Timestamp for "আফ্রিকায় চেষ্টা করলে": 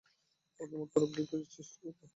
1.07-2.05